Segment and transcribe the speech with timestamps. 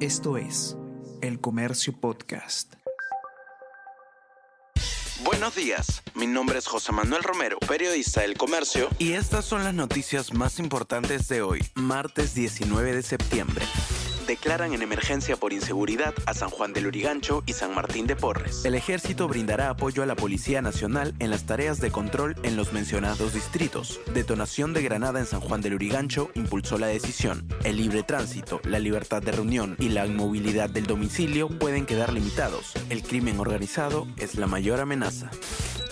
[0.00, 0.76] Esto es
[1.22, 2.74] El Comercio Podcast.
[5.24, 9.72] Buenos días, mi nombre es José Manuel Romero, periodista del Comercio, y estas son las
[9.72, 13.64] noticias más importantes de hoy, martes 19 de septiembre
[14.26, 18.64] declaran en emergencia por inseguridad a San Juan del Urigancho y San Martín de Porres.
[18.64, 22.72] El ejército brindará apoyo a la Policía Nacional en las tareas de control en los
[22.72, 24.00] mencionados distritos.
[24.12, 27.46] Detonación de granada en San Juan del Urigancho impulsó la decisión.
[27.64, 32.74] El libre tránsito, la libertad de reunión y la inmovilidad del domicilio pueden quedar limitados.
[32.90, 35.30] El crimen organizado es la mayor amenaza.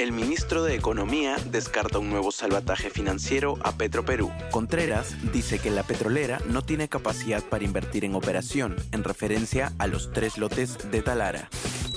[0.00, 4.32] El ministro de Economía descarta un nuevo salvataje financiero a Petroperú.
[4.50, 9.86] Contreras dice que la petrolera no tiene capacidad para invertir en operación, en referencia a
[9.88, 11.50] los tres lotes de Talara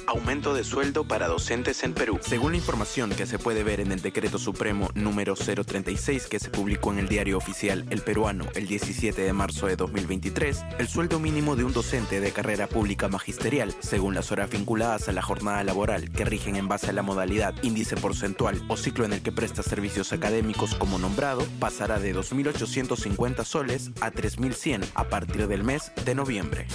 [0.08, 2.20] aumento de sueldo para docentes en Perú.
[2.22, 6.50] Según la información que se puede ver en el Decreto Supremo número 036 que se
[6.50, 11.20] publicó en el diario oficial El Peruano el 17 de marzo de 2023, el sueldo
[11.20, 15.64] mínimo de un docente de carrera pública magisterial, según las horas vinculadas a la jornada
[15.64, 19.32] laboral que rigen en base a la modalidad, índice porcentual o ciclo en el que
[19.32, 25.92] presta servicios académicos como nombrado, pasará de 2.850 soles a 3.100 a partir del mes
[26.06, 26.68] de noviembre.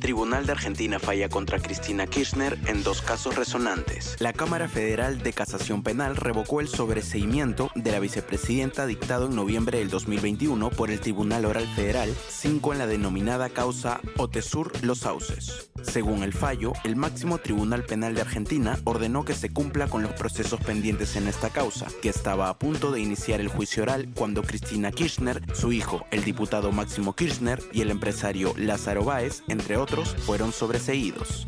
[0.00, 4.14] Tribunal de Argentina falla contra Cristina Kirchner en dos casos resonantes.
[4.20, 9.78] La Cámara Federal de Casación Penal revocó el sobreseimiento de la vicepresidenta dictado en noviembre
[9.78, 15.70] del 2021 por el Tribunal Oral Federal, 5 en la denominada causa Otesur Los Sauces.
[15.82, 20.12] Según el fallo, el máximo Tribunal Penal de Argentina ordenó que se cumpla con los
[20.12, 24.42] procesos pendientes en esta causa, que estaba a punto de iniciar el juicio oral cuando
[24.42, 30.14] Cristina Kirchner, su hijo, el diputado Máximo Kirchner y el empresario Lázaro Báez, entre otros,
[30.24, 31.46] fueron sobreseídos.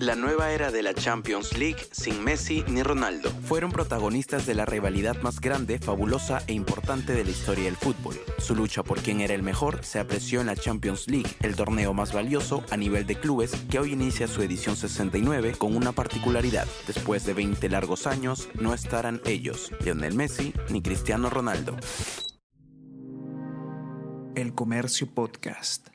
[0.00, 3.30] La nueva era de la Champions League sin Messi ni Ronaldo.
[3.44, 8.16] Fueron protagonistas de la rivalidad más grande, fabulosa e importante de la historia del fútbol.
[8.38, 11.94] Su lucha por quién era el mejor se apreció en la Champions League, el torneo
[11.94, 16.66] más valioso a nivel de clubes que hoy inicia su edición 69 con una particularidad.
[16.88, 21.76] Después de 20 largos años, no estarán ellos, Lionel Messi ni Cristiano Ronaldo.
[24.34, 25.93] El Comercio Podcast.